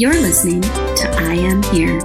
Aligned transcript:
You're 0.00 0.12
listening 0.12 0.60
to 0.60 1.10
I 1.18 1.34
Am 1.34 1.60
Here. 1.74 1.98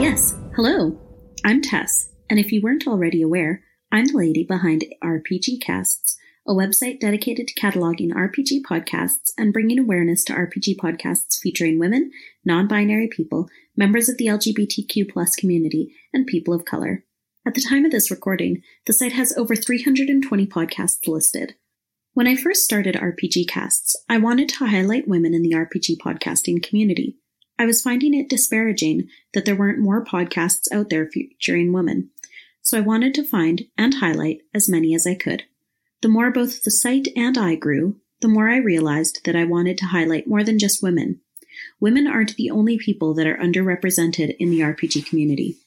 Yes, 0.00 0.34
hello. 0.56 0.98
I'm 1.44 1.60
Tess, 1.60 2.08
and 2.30 2.38
if 2.38 2.52
you 2.52 2.62
weren't 2.62 2.86
already 2.88 3.20
aware, 3.20 3.62
I'm 3.92 4.06
the 4.06 4.16
lady 4.16 4.44
behind 4.44 4.86
RPG 5.04 5.60
Casts, 5.60 6.16
a 6.50 6.52
website 6.52 6.98
dedicated 6.98 7.46
to 7.46 7.54
cataloging 7.54 8.10
RPG 8.10 8.62
podcasts 8.68 9.30
and 9.38 9.52
bringing 9.52 9.78
awareness 9.78 10.24
to 10.24 10.32
RPG 10.32 10.78
podcasts 10.78 11.38
featuring 11.38 11.78
women, 11.78 12.10
non 12.44 12.66
binary 12.66 13.06
people, 13.06 13.48
members 13.76 14.08
of 14.08 14.18
the 14.18 14.26
LGBTQ 14.26 15.08
plus 15.12 15.36
community, 15.36 15.94
and 16.12 16.26
people 16.26 16.52
of 16.52 16.64
color. 16.64 17.04
At 17.46 17.54
the 17.54 17.60
time 17.62 17.84
of 17.84 17.92
this 17.92 18.10
recording, 18.10 18.62
the 18.86 18.92
site 18.92 19.12
has 19.12 19.32
over 19.36 19.54
320 19.54 20.44
podcasts 20.48 21.06
listed. 21.06 21.54
When 22.14 22.26
I 22.26 22.34
first 22.34 22.64
started 22.64 22.96
RPG 22.96 23.46
Casts, 23.46 23.94
I 24.08 24.18
wanted 24.18 24.48
to 24.48 24.66
highlight 24.66 25.06
women 25.06 25.34
in 25.34 25.42
the 25.42 25.52
RPG 25.52 25.98
podcasting 25.98 26.60
community. 26.60 27.16
I 27.60 27.66
was 27.66 27.80
finding 27.80 28.12
it 28.12 28.28
disparaging 28.28 29.08
that 29.34 29.44
there 29.44 29.54
weren't 29.54 29.78
more 29.78 30.04
podcasts 30.04 30.66
out 30.72 30.90
there 30.90 31.06
featuring 31.06 31.72
women, 31.72 32.10
so 32.60 32.76
I 32.76 32.80
wanted 32.80 33.14
to 33.14 33.24
find 33.24 33.66
and 33.78 33.94
highlight 33.94 34.40
as 34.52 34.68
many 34.68 34.96
as 34.96 35.06
I 35.06 35.14
could. 35.14 35.44
The 36.02 36.08
more 36.08 36.30
both 36.30 36.62
the 36.62 36.70
site 36.70 37.08
and 37.14 37.36
I 37.36 37.56
grew, 37.56 37.96
the 38.20 38.28
more 38.28 38.48
I 38.48 38.56
realized 38.56 39.20
that 39.24 39.36
I 39.36 39.44
wanted 39.44 39.76
to 39.78 39.86
highlight 39.86 40.26
more 40.26 40.42
than 40.42 40.58
just 40.58 40.82
women. 40.82 41.20
Women 41.78 42.06
aren't 42.06 42.36
the 42.36 42.50
only 42.50 42.78
people 42.78 43.14
that 43.14 43.26
are 43.26 43.36
underrepresented 43.36 44.36
in 44.38 44.50
the 44.50 44.60
RPG 44.60 45.06
community. 45.06 45.58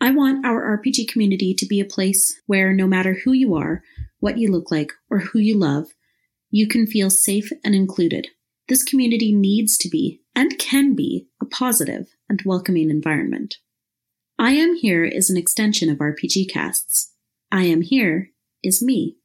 I 0.00 0.10
want 0.10 0.44
our 0.44 0.78
RPG 0.78 1.08
community 1.08 1.54
to 1.54 1.66
be 1.66 1.80
a 1.80 1.84
place 1.84 2.40
where 2.46 2.72
no 2.72 2.86
matter 2.86 3.14
who 3.24 3.32
you 3.32 3.54
are, 3.54 3.82
what 4.18 4.38
you 4.38 4.50
look 4.50 4.70
like, 4.70 4.92
or 5.10 5.20
who 5.20 5.38
you 5.38 5.56
love, 5.56 5.86
you 6.50 6.68
can 6.68 6.86
feel 6.86 7.10
safe 7.10 7.50
and 7.64 7.74
included. 7.74 8.28
This 8.68 8.82
community 8.82 9.32
needs 9.32 9.78
to 9.78 9.88
be 9.88 10.22
and 10.34 10.58
can 10.58 10.94
be 10.94 11.28
a 11.40 11.46
positive 11.46 12.08
and 12.28 12.42
welcoming 12.44 12.90
environment. 12.90 13.56
I 14.38 14.52
Am 14.52 14.74
Here 14.74 15.04
is 15.04 15.30
an 15.30 15.36
extension 15.36 15.88
of 15.88 15.98
RPG 15.98 16.50
casts. 16.50 17.12
I 17.50 17.64
Am 17.64 17.82
Here 17.82 18.30
is 18.62 18.82
me. 18.82 19.15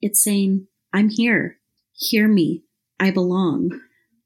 It's 0.00 0.22
saying, 0.22 0.68
I'm 0.92 1.08
here. 1.08 1.58
Hear 1.92 2.28
me. 2.28 2.64
I 3.00 3.10
belong. 3.10 3.80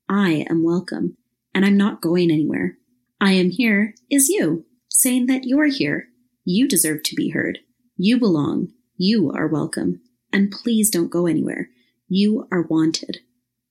I 0.09 0.45
am 0.51 0.63
welcome. 0.63 1.17
And 1.55 1.65
I'm 1.65 1.77
not 1.77 2.03
going 2.03 2.31
anywhere. 2.31 2.77
I 3.21 3.33
am 3.33 3.51
here 3.51 3.95
is 4.11 4.29
you, 4.29 4.67
saying 4.91 5.27
that 5.27 5.45
you're 5.45 5.67
here. 5.67 6.09
You 6.45 6.69
deserve 6.69 7.03
to 7.05 7.15
be 7.15 7.31
heard. 7.31 7.61
You 7.97 8.19
belong. 8.19 8.69
You 8.97 9.31
are 9.35 9.47
welcome. 9.47 10.01
And 10.33 10.51
please 10.51 10.91
don't 10.91 11.11
go 11.11 11.27
anywhere. 11.27 11.69
You 12.09 12.49
are 12.53 12.63
wanted. 12.63 13.21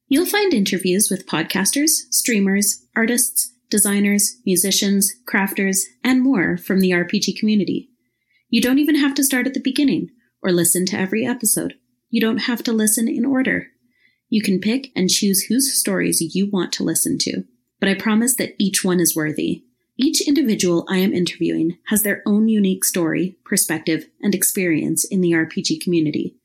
You'll 0.07 0.25
find 0.25 0.53
interviews 0.53 1.09
with 1.09 1.27
podcasters, 1.27 2.11
streamers, 2.11 2.85
artists, 2.95 3.53
designers, 3.69 4.38
musicians, 4.45 5.13
crafters, 5.31 5.81
and 6.03 6.22
more 6.22 6.57
from 6.57 6.79
the 6.79 6.91
RPG 6.91 7.38
community. 7.39 7.89
You 8.49 8.61
don't 8.61 8.79
even 8.79 8.95
have 8.95 9.13
to 9.16 9.23
start 9.23 9.47
at 9.47 9.53
the 9.53 9.61
beginning 9.61 10.09
or 10.41 10.52
listen 10.52 10.85
to 10.88 10.99
every 10.99 11.25
episode. 11.25 11.75
You 12.11 12.21
don't 12.21 12.39
have 12.39 12.61
to 12.63 12.73
listen 12.73 13.07
in 13.07 13.25
order. 13.25 13.67
You 14.29 14.41
can 14.41 14.59
pick 14.59 14.91
and 14.95 15.09
choose 15.09 15.43
whose 15.43 15.73
stories 15.73 16.35
you 16.35 16.49
want 16.49 16.71
to 16.73 16.83
listen 16.83 17.17
to, 17.19 17.43
but 17.79 17.89
I 17.89 17.95
promise 17.95 18.35
that 18.35 18.53
each 18.59 18.83
one 18.83 18.99
is 18.99 19.15
worthy. 19.15 19.63
Each 19.97 20.25
individual 20.27 20.85
I 20.89 20.97
am 20.97 21.13
interviewing 21.13 21.77
has 21.87 22.03
their 22.03 22.21
own 22.25 22.47
unique 22.47 22.85
story, 22.85 23.37
perspective, 23.45 24.05
and 24.21 24.35
experience 24.35 25.03
in 25.03 25.21
the 25.21 25.31
RPG 25.31 25.81
community. 25.81 26.35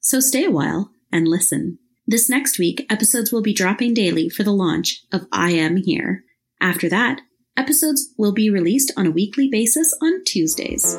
So 0.00 0.20
stay 0.20 0.44
a 0.44 0.50
while 0.50 0.90
and 1.12 1.28
listen. 1.28 1.78
This 2.06 2.28
next 2.28 2.58
week, 2.58 2.86
episodes 2.90 3.32
will 3.32 3.42
be 3.42 3.54
dropping 3.54 3.94
daily 3.94 4.28
for 4.28 4.42
the 4.42 4.52
launch 4.52 5.02
of 5.12 5.26
I 5.32 5.52
Am 5.52 5.76
Here. 5.76 6.24
After 6.60 6.88
that, 6.88 7.20
episodes 7.56 8.12
will 8.18 8.32
be 8.32 8.50
released 8.50 8.92
on 8.96 9.06
a 9.06 9.12
weekly 9.12 9.48
basis 9.48 9.94
on 10.02 10.24
Tuesdays. 10.24 10.98